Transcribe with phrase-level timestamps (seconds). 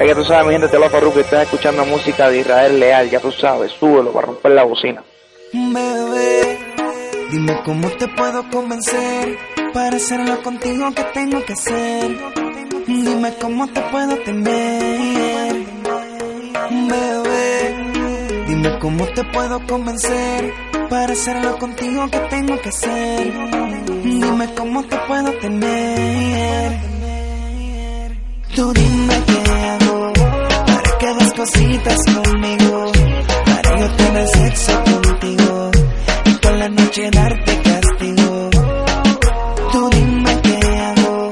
[0.00, 3.10] Es que tú sabes, mi gente, te lo que estás escuchando música de Israel Leal,
[3.10, 5.04] ya tú sabes, súbelo para romper la bocina.
[5.52, 6.58] Bebé,
[7.30, 9.36] dime cómo te puedo convencer
[9.74, 12.16] para hacerlo contigo que tengo que hacer.
[12.86, 15.66] Dime cómo te puedo tener.
[16.88, 17.76] Bebé,
[18.46, 20.54] dime cómo te puedo convencer
[20.88, 23.32] para hacerlo contigo que tengo que hacer.
[24.02, 26.80] Dime cómo te puedo tener.
[28.54, 29.09] Tú dime
[31.40, 32.92] cositas conmigo.
[33.46, 35.70] Para yo tener sexo contigo
[36.26, 38.50] y con la noche darte castigo.
[39.72, 41.28] Tú dime qué hago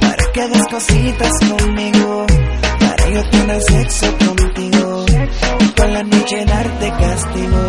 [0.00, 2.26] para que hagas cositas conmigo.
[2.78, 5.06] Para yo tener sexo contigo
[5.60, 7.64] y con la noche darte castigo.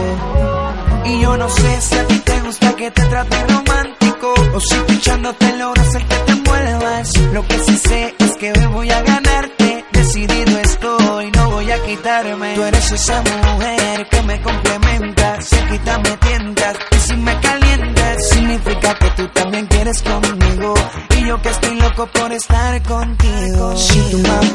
[1.05, 4.75] Y yo no sé si a ti te gusta que te trate romántico o si
[4.87, 6.18] pichándote logras el
[12.09, 15.39] Tú eres esa mujer que me complementa.
[15.43, 20.73] Se quita, me tiendas y si me calientas, significa que tú también quieres conmigo.
[21.19, 23.77] Y yo que estoy loco por estar contigo.
[23.77, 24.48] Si tu mamá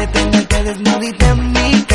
[0.00, 1.89] daría de tenerte desnudita en mi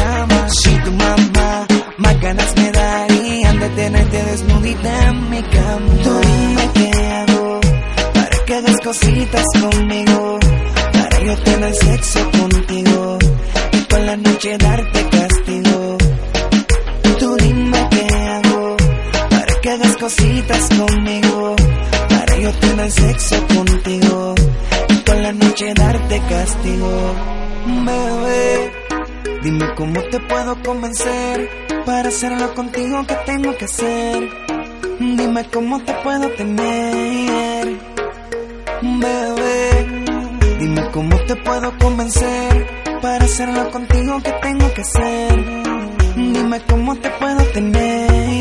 [30.63, 31.49] convencer
[31.85, 34.29] para hacerlo contigo que tengo que hacer.
[34.99, 37.79] Dime cómo te puedo tener.
[38.81, 39.87] Bebé,
[40.59, 42.67] dime cómo te puedo convencer
[43.01, 45.45] para hacerlo contigo que tengo que hacer.
[46.15, 48.34] Dime cómo te puedo tener.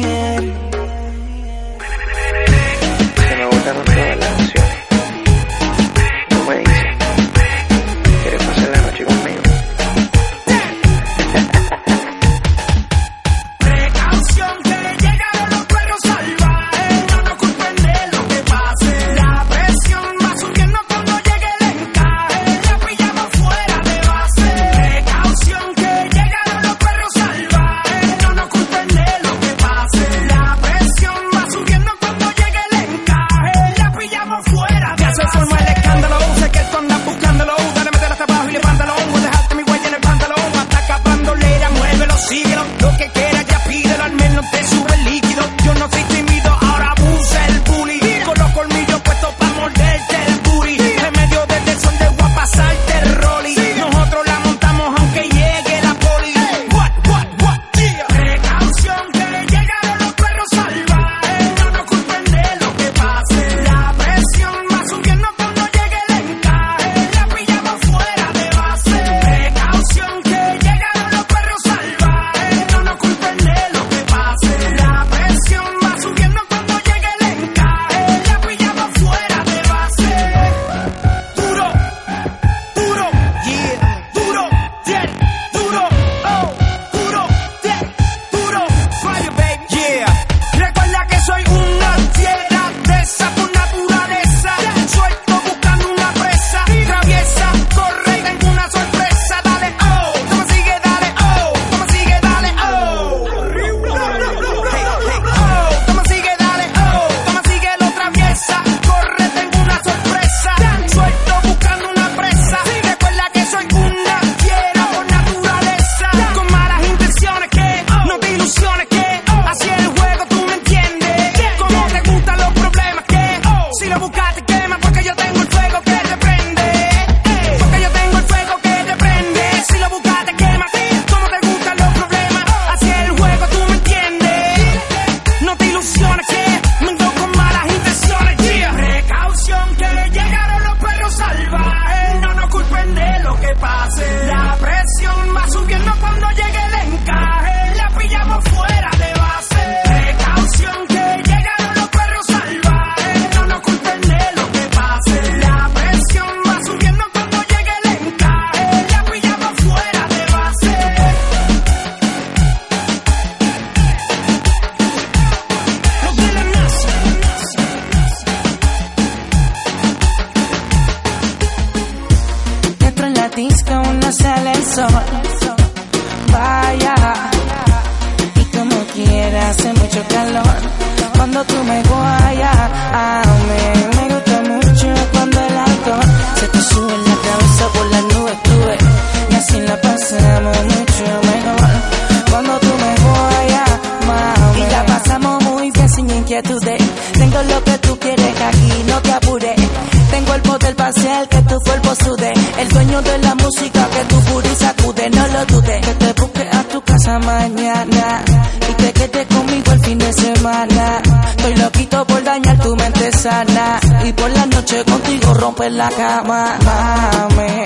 [214.04, 217.62] y por la noche contigo romper la cama, mami.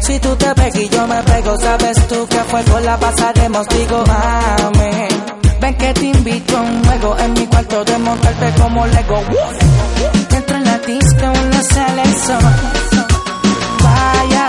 [0.00, 4.04] Si tú te pegas y yo me pego, sabes tú que fuego la pasaremos, digo,
[4.06, 5.08] mami.
[5.60, 9.22] Ven que te invito a un juego en mi cuarto de montarte como Lego.
[10.30, 12.42] Dentro en la disco una selección.
[13.84, 14.46] Vaya,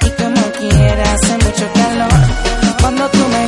[0.00, 2.08] y como quieras, hace mucho calor.
[2.80, 3.46] Cuando tú me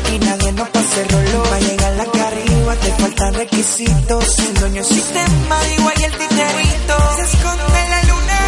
[0.00, 1.42] pa' que nadie nos pase el rollo.
[1.42, 4.38] Para llegar acá arriba te faltan requisitos.
[4.38, 6.94] El dueño sistema, igual y el titerito.
[7.16, 8.40] Se esconde la luna,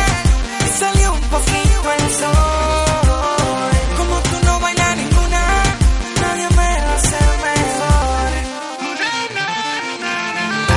[0.64, 3.70] y salió un poquito el sol.
[3.98, 5.42] como tú no baila ninguna,
[6.20, 8.30] nadie me hace mejor.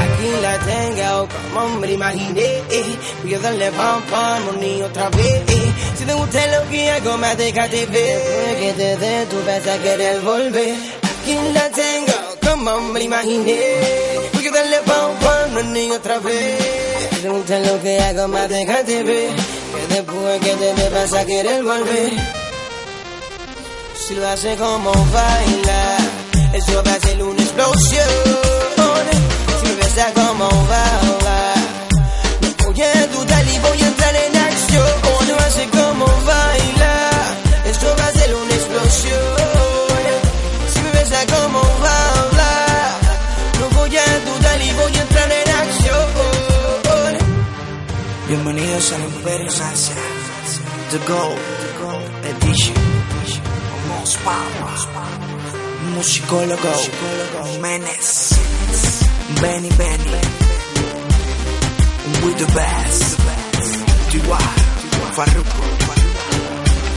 [0.01, 2.48] Aquí la tengamos imaginé.
[3.24, 5.54] Voy a darle pam pam, ni otra vez.
[6.05, 8.59] Si te gusta lo que hago, más déjate ver.
[8.59, 10.75] Que te dé, tú vas a querer volver.
[11.01, 13.59] Aquí la tengo, como me imaginé.
[14.31, 15.07] Porque darle pa'
[15.59, 17.09] un niño otra vez.
[17.09, 19.31] Si te gusta lo que hago, más déjate ver.
[19.33, 22.12] Que después que te dé, vas a querer volver.
[23.95, 25.97] Si lo hace como baila,
[26.53, 28.09] eso va a ser una explosión.
[29.59, 31.25] Si me besa como va oh.
[48.27, 49.94] Bienvenidos al Imperio Salsa,
[50.89, 51.38] The Gold,
[52.25, 52.75] Edition,
[53.88, 54.74] Most Power,
[55.94, 56.72] Musicólogo,
[57.62, 58.32] Menes,
[59.39, 60.20] Benny Benny,
[62.24, 63.20] We the Best,
[64.10, 64.39] Tiwa,
[65.13, 65.63] Farruko,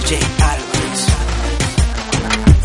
[0.08, 0.67] Jay Alvarez.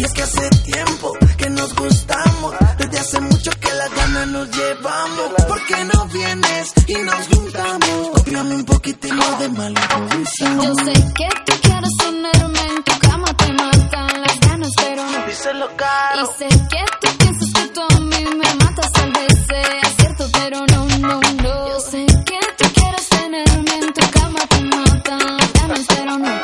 [0.04, 4.50] Y es que hace tiempo que nos gustamos, desde hace mucho que las ganas nos
[4.52, 5.32] llevamos.
[5.48, 8.10] ¿Por qué no vienes y nos juntamos?
[8.14, 13.54] Copiame un poquitito de mal Yo sé que tú quieres tenerme en tu cama, te
[13.54, 15.26] matan las ganas, pero no.
[15.26, 16.34] Díselo Y caro.
[16.38, 20.66] sé que tú piensas que tú a mí me matas, tal vez sea cierto, pero
[20.68, 21.70] no, no, no.
[21.70, 26.42] Yo sé que tú quieres tenerme en tu cama, te matan las ganas, pero no.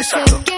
[0.00, 0.55] Y sé que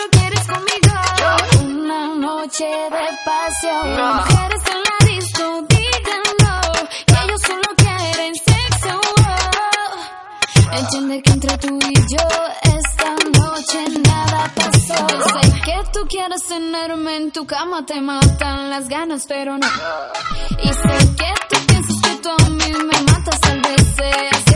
[0.00, 4.16] solo quieres conmigo una noche de pasión.
[4.16, 6.88] Mujeres en la disco, díganlo.
[7.06, 9.00] Que ellos solo quieren sexo.
[10.72, 12.26] Entiende que entre tú y yo
[12.78, 15.06] esta noche nada pasó.
[15.08, 19.66] Yo sé que tú quieres tenerme en tu cama, te matan las ganas, pero no.
[20.62, 24.49] Y sé que tú piensas que tú a mí me matas, tal vez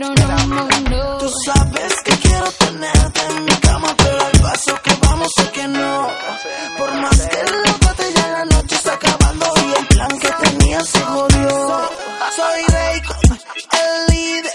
[0.00, 5.68] Tú sabes que quiero tenerte en mi cama, pero al paso que vamos sé que
[5.68, 6.08] no.
[6.78, 10.80] Por más que la botella en la noche está acabando y el plan que tenía
[10.80, 11.90] se jodió.
[12.34, 13.40] Soy Raycon,
[13.82, 14.52] el líder,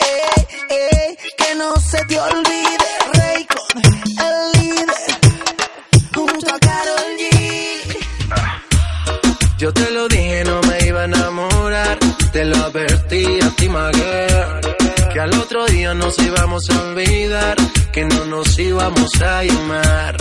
[0.00, 2.89] eh, eh, que no se te olvide.
[15.50, 17.56] Otro día nos íbamos a olvidar.
[17.92, 20.16] Que no nos íbamos a llamar.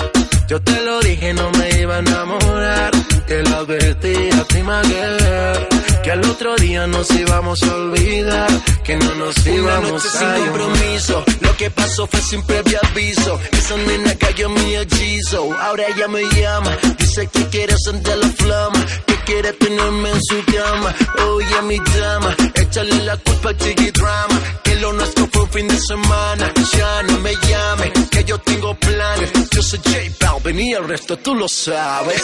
[0.47, 2.91] Yo te lo dije, no me iba a enamorar.
[3.27, 5.78] Te lo advertí a ti, my girl.
[6.09, 8.49] Que al otro día nos íbamos a olvidar.
[8.83, 12.79] Que no nos Una íbamos noche a sin compromiso, lo que pasó fue sin previo
[12.81, 13.39] aviso.
[13.51, 18.85] Esa nena cayó mi hechizo, ahora ella me llama, dice que quiere sentir la flama,
[19.05, 20.95] que quiere tenerme en su cama.
[21.27, 25.67] Oye mi dama, échale la culpa a Chiqui Drama, que lo nuestro fue un fin
[25.67, 26.51] de semana.
[26.75, 29.31] Ya no me llame, que yo tengo planes.
[29.51, 32.23] Yo soy J Balvin y el resto tú lo sabes.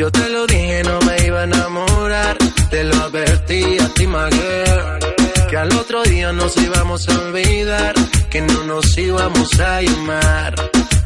[0.00, 2.38] Yo te lo dije, no me iba a enamorar.
[2.70, 4.30] Te lo advertí a ti, my.
[5.50, 7.94] Que al otro día nos íbamos a olvidar.
[8.30, 10.54] Que no nos íbamos a llamar.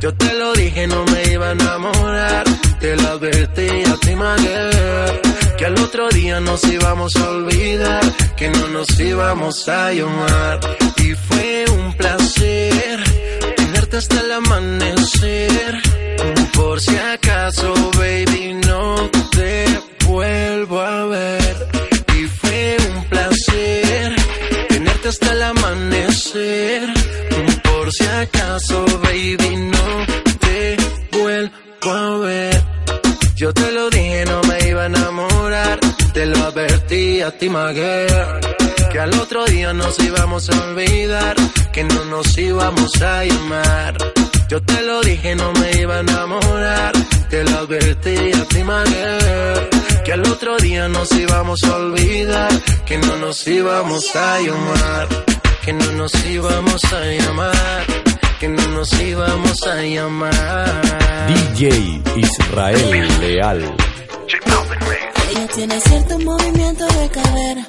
[0.00, 2.44] Yo te lo dije, no me iba a enamorar.
[2.78, 4.14] Te lo advertí a ti,
[5.58, 8.02] Que al otro día nos íbamos a olvidar.
[8.36, 10.60] Que no nos íbamos a llamar.
[10.98, 13.02] Y fue un placer
[13.56, 15.93] tenerte hasta el amanecer.
[16.54, 19.64] Por si acaso, baby, no te
[20.06, 21.68] vuelvo a ver.
[22.18, 24.16] Y fue un placer
[24.68, 26.92] tenerte hasta el amanecer.
[27.62, 30.06] Por si acaso, baby, no
[30.40, 30.76] te
[31.12, 32.62] vuelvo a ver.
[33.36, 35.78] Yo te lo dije, no me iba a enamorar.
[36.12, 38.24] Te lo advertí a ti, Maguire.
[38.92, 41.36] Que al otro día nos íbamos a olvidar.
[41.72, 43.96] Que no nos íbamos a llamar.
[44.48, 46.92] Yo te lo dije, no me iba a enamorar.
[47.30, 48.62] Te lo advertí a ti.
[50.04, 52.50] Que al otro día nos íbamos a olvidar.
[52.86, 55.08] Que no nos íbamos a llamar.
[55.64, 57.86] Que no nos íbamos a llamar.
[58.38, 60.82] Que no nos íbamos a llamar.
[61.28, 63.74] DJ Israel Leal.
[65.30, 67.68] Ella tiene cierto movimiento de cadera.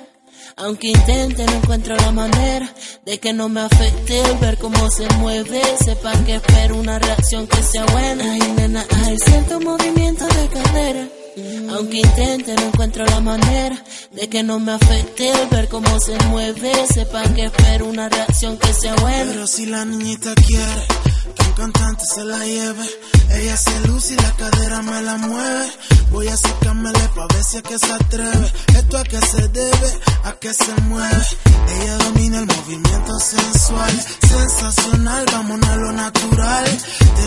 [0.58, 2.74] Aunque intente, no encuentro la manera
[3.06, 5.62] de que no me afecte el ver cómo se mueve.
[5.84, 8.24] Sepa que espero una reacción que sea buena.
[8.24, 11.08] Ay, nena, hay cierto movimiento de cadera.
[11.70, 13.78] Aunque intente, no encuentro la manera
[14.12, 16.72] de que no me afecte el ver cómo se mueve.
[16.94, 19.32] Sepa que espero una reacción que sea buena.
[19.32, 20.88] Pero si la niñita quiere
[21.36, 22.86] que un cantante se la lleve,
[23.32, 25.68] ella se luce y la cadera me la mueve.
[26.12, 28.52] Voy a acercármele pa' ver si es que se atreve.
[28.78, 29.94] Esto a qué se debe,
[30.24, 31.26] a qué se mueve.
[31.82, 36.78] Ella domina el movimiento sensual, sensacional, vámonos a lo natural.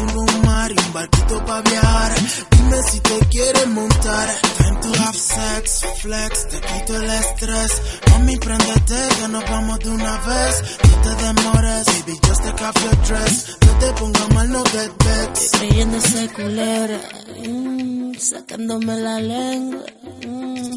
[0.08, 2.12] Tengo un mar y un barquito pa' viajar.
[2.50, 4.28] Dime si te quieres montar.
[4.56, 7.72] Time to have sex, flex, te quito el estrés.
[8.10, 10.62] Mami, prendete que nos vamos de una vez.
[10.88, 13.56] No te demores, baby, just take off your dress.
[13.66, 15.50] No te pongas mal, no get vex.
[15.58, 17.00] Creyéndose culera,
[17.46, 19.84] mm, sacándome la lengua.
[20.26, 20.68] mm.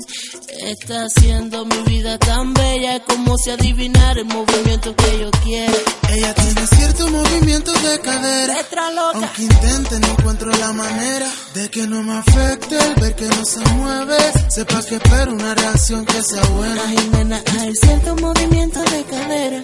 [0.63, 5.74] Está haciendo mi vida tan bella como si adivinar el movimiento que yo quiero.
[6.10, 8.54] Ella tiene cierto movimiento de cadera.
[8.54, 9.20] Letra loca.
[9.21, 13.45] Aunque intente, no encuentro la manera de que no me afecte el ver que no
[13.45, 14.17] se mueve.
[14.49, 16.81] Sepa que espero una reacción que sea buena.
[16.88, 19.63] Ay, nena, hay cierto movimiento de cadera.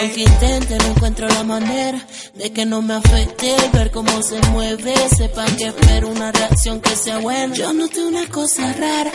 [0.00, 2.00] Aunque intente, no encuentro la manera
[2.34, 4.94] de que no me afecte el ver cómo se mueve.
[5.16, 7.54] Sepan que espero una reacción que sea buena.
[7.54, 9.12] Yo noté una cosa rara.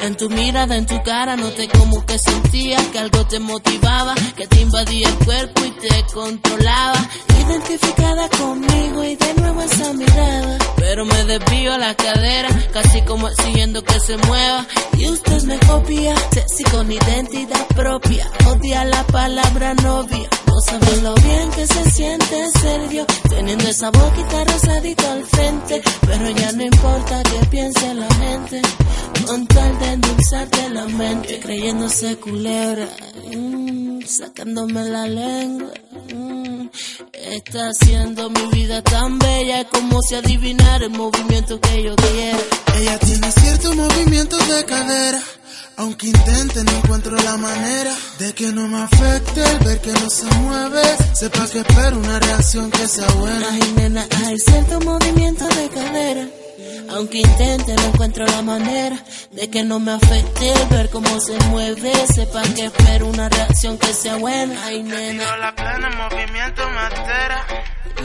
[0.00, 4.46] En tu mirada, en tu cara, noté como que sentías que algo te motivaba, que
[4.46, 6.98] te invadía el cuerpo y te controlaba.
[7.46, 10.58] Identificada conmigo y de nuevo esa mirada.
[10.76, 14.66] Pero me desvío a la cadera, casi como exigiendo que se mueva.
[14.96, 18.30] Y usted me copia, sexy con identidad propia.
[18.46, 20.28] Odia la palabra novia.
[20.56, 25.82] No saben lo bien que se siente serio, teniendo esa boquita rosadita al frente.
[26.00, 28.62] Pero ya no importa que piense la gente,
[29.26, 32.88] con tal de endulzarte la mente, creyéndose culebra,
[33.36, 35.72] mm, sacándome la lengua.
[36.14, 36.68] mm.
[37.12, 42.38] Está haciendo mi vida tan bella como si adivinar el movimiento que yo quiero.
[42.78, 45.22] Ella tiene cierto movimiento de cadera.
[45.76, 50.10] Aunque intente, no encuentro la manera de que no me afecte el ver que no
[50.10, 50.82] se mueve.
[51.14, 53.46] Sepa que espero una reacción que sea buena.
[53.50, 56.28] Ay, nena, hay cierto movimiento de cadera.
[56.90, 58.96] Aunque intente, no encuentro la manera
[59.32, 61.92] de que no me afecte ver cómo se mueve.
[62.14, 64.54] Sepan que espero una reacción que sea buena.
[64.64, 67.46] Ay, nena, la pena, movimiento me altera.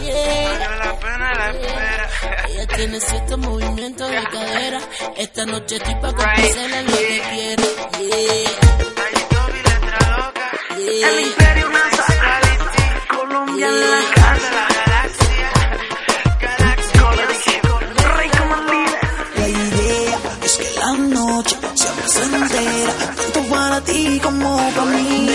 [0.04, 0.78] yeah.
[0.84, 2.10] la pena la espera.
[2.50, 4.80] Ella tiene cierto movimiento de cadera.
[5.18, 7.64] Esta noche estoy pa' complacerle lo que quiere.
[8.00, 8.52] Yeah, yeah.
[11.10, 11.70] El imperio
[22.52, 25.30] tanto para ti como para mí.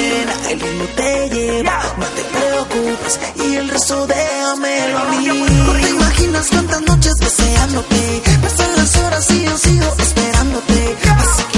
[0.51, 5.27] El ritmo te lleva, no te preocupes y el resto déjamelo a mí.
[5.27, 10.97] No te imaginas cuántas noches deseándote, pasan las horas y yo sigo esperándote.
[11.19, 11.56] Así que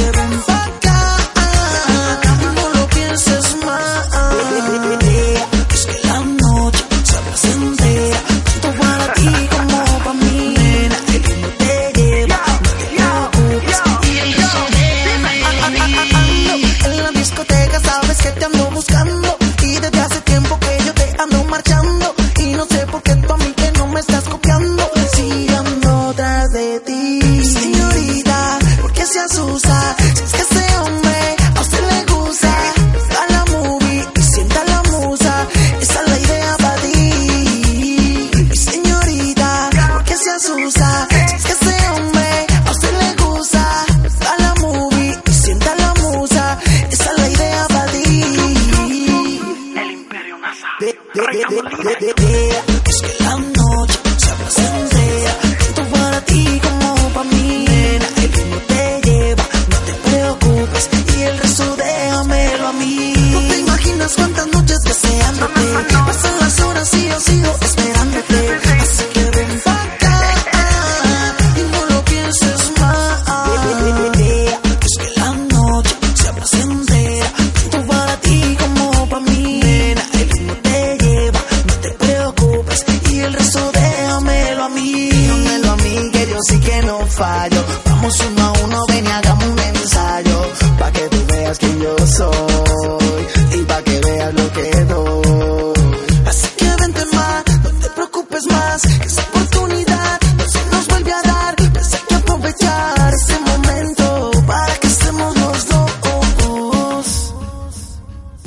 [41.07, 41.48] Hey.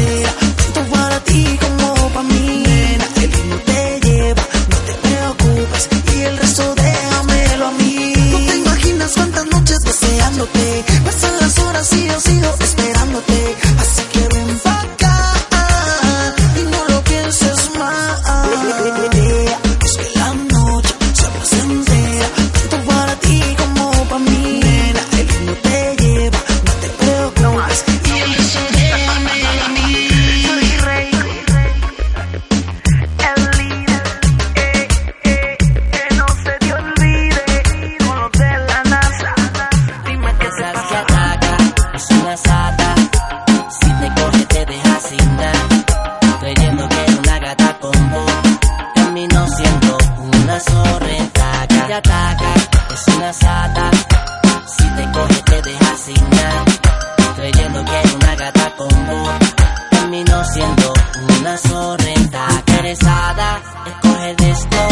[60.52, 60.92] siendo
[61.38, 63.60] una sorrenta aderezada.
[63.86, 64.88] Escoge de esto,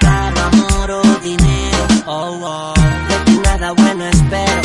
[0.00, 1.86] carro, amor o dinero.
[2.06, 2.74] Oh, oh,
[3.08, 4.62] de ti nada bueno espero.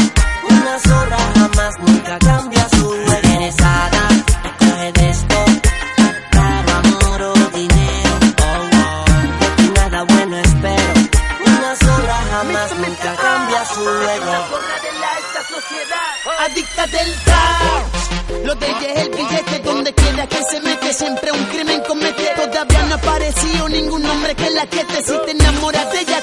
[0.50, 4.02] Una zorra jamás nunca cambia su aderezada.
[4.50, 5.38] Escoge de esto,
[6.32, 8.14] carro, amor o dinero.
[8.48, 9.06] Oh, oh,
[9.40, 10.94] de ti nada bueno espero.
[11.48, 14.34] Una zorra jamás nunca cambia su ego.
[16.46, 17.16] Adicta del
[24.54, 26.23] la que te si te enamoras de ella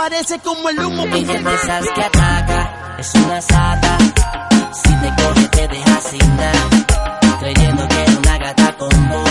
[0.00, 1.04] desaparece como el humo.
[1.04, 3.98] que Y del esas que ataca, es una saga.
[4.72, 6.68] Si te coge, te deja sin nada.
[7.40, 9.24] Creyendo que era una gata como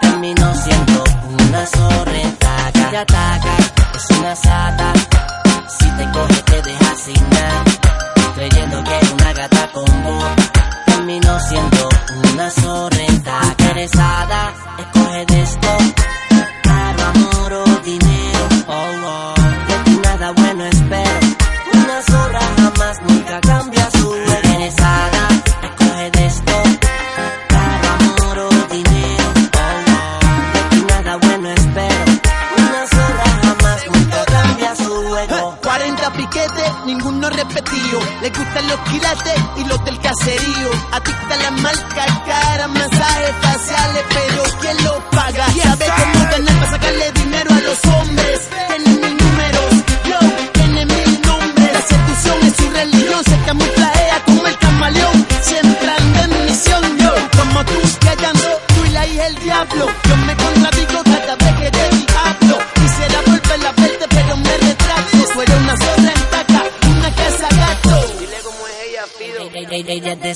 [0.00, 3.56] terminó siendo una zorreta que ataca,
[3.94, 4.79] es una saga.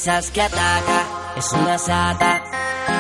[0.04, 2.42] esas que ataca es una sata.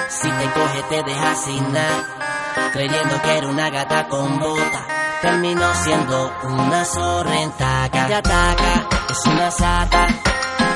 [0.08, 4.86] Si te coge te deja sin nada, creyendo que era una gata con bota.
[5.20, 8.06] Terminó siendo una sorrentaca.
[8.06, 10.06] Te ataca, es una sata.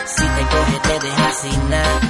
[0.05, 2.01] Si te coge te deja sin nada,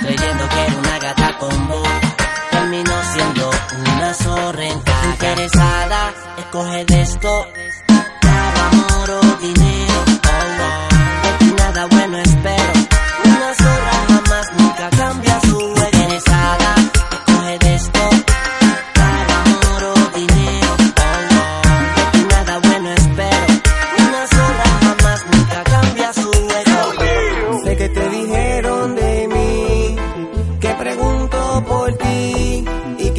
[0.00, 2.16] creyendo que era una gata con bota.
[2.50, 3.50] Terminó siendo
[3.92, 5.06] una sorrentaca.
[5.10, 7.46] Interesada, escoge de esto.
[8.70, 10.04] Amor o dinero.
[10.06, 10.88] Oh.
[11.22, 12.49] De ti nada bueno espera.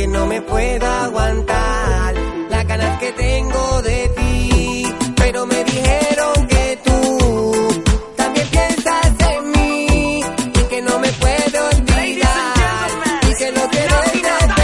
[0.02, 2.16] que no me pueda aguantar
[2.50, 7.84] las ganas que tengo de ti, pero me dijeron que tú
[8.16, 10.24] también piensas en mí
[10.60, 12.90] y que no me puedo olvidar
[13.30, 14.64] y que no quiero irte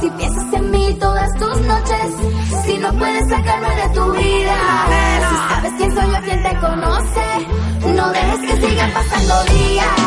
[0.00, 2.06] Si piensas en mí todas tus noches,
[2.66, 4.58] si no puedes sacarme de tu vida,
[5.30, 7.26] si sabes quién soy yo, quién te conoce,
[7.94, 10.01] no dejes que sigan pasando días.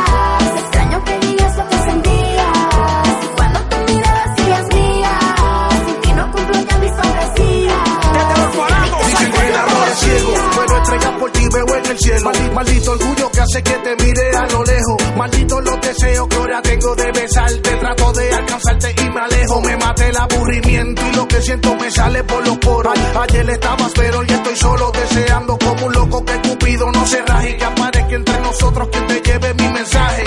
[13.45, 15.17] hace que te mire a lo lejos.
[15.17, 17.69] maldito los deseos que ahora tengo de besarte.
[17.75, 19.61] Trato de alcanzarte y me alejo.
[19.61, 22.93] Me mate el aburrimiento y lo que siento me sale por los poros.
[23.21, 27.51] Ayer estabas, pero hoy estoy solo deseando como un loco que Cupido no se raje.
[27.51, 30.23] Y que aparezca entre nosotros que te lleve mi mensaje.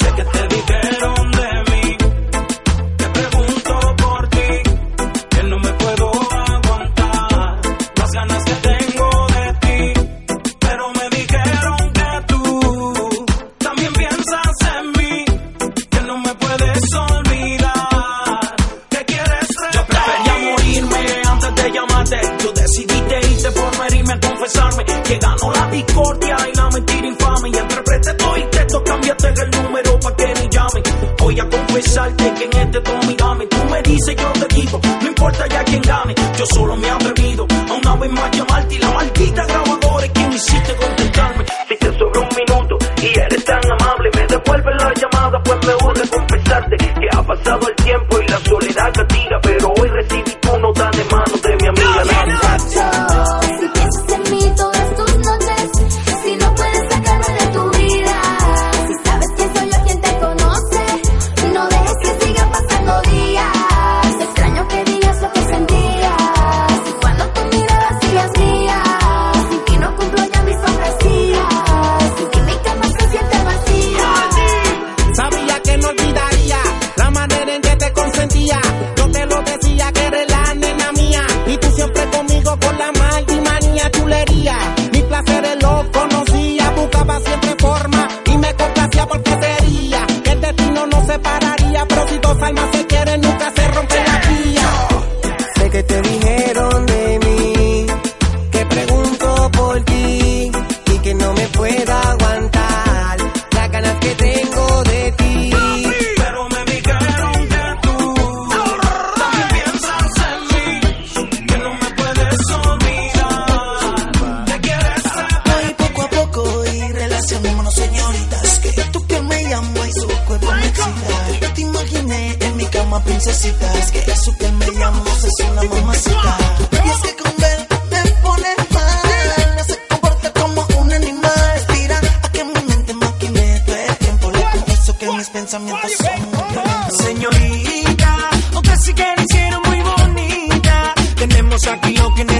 [0.00, 1.33] Sé que te dijeron.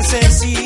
[0.05, 0.64] princesita.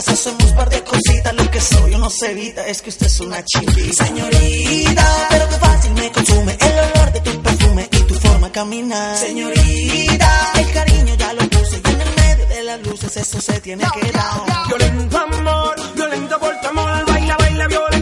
[0.00, 1.34] cositas, hacemos un par de cositas.
[1.34, 4.04] Lo que soy o no se evita es que usted es una chiquita.
[4.06, 8.52] Señorita, pero que fácil me consume el olor de tu perfume y tu forma de
[8.52, 9.16] caminar.
[9.16, 13.60] Señorita, el cariño ya lo puse y en el medio de las luces eso se
[13.60, 14.68] tiene que dar.
[14.68, 17.99] Violento amor, violento por tu amor, baila, baila, violento.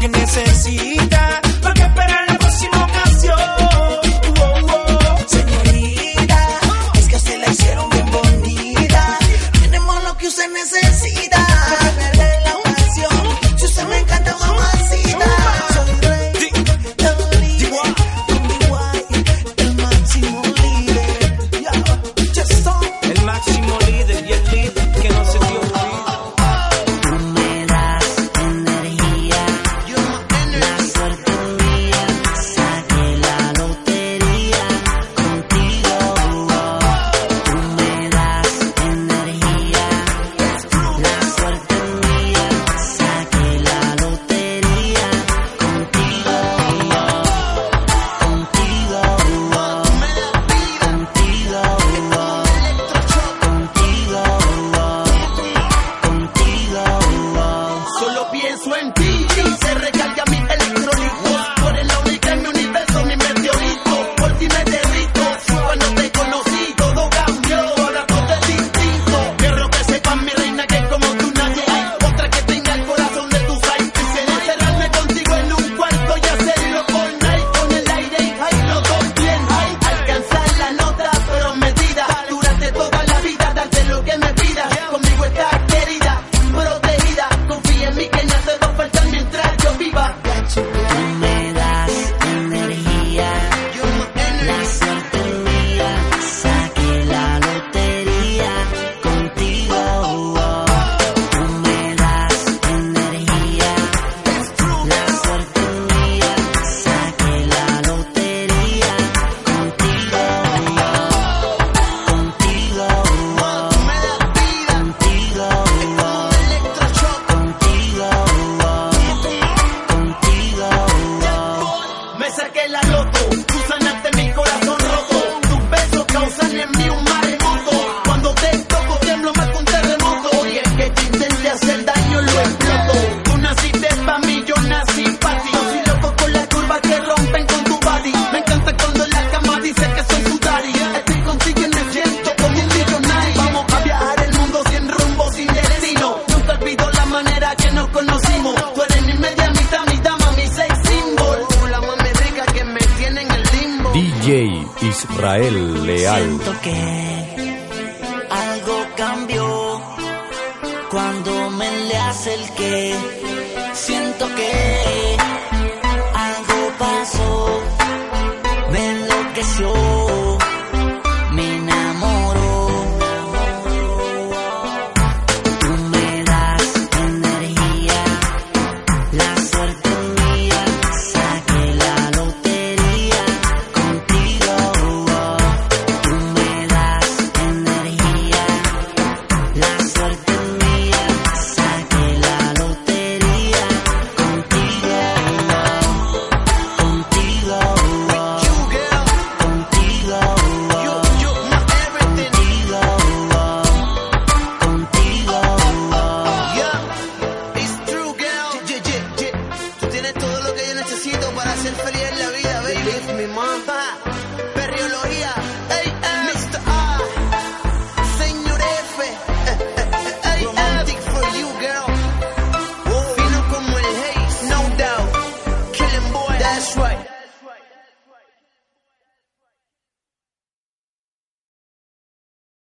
[0.00, 0.99] que necesito.